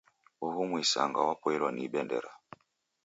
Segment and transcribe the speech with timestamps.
[0.45, 2.31] Uhu muisanga wapoilwa ni bendera.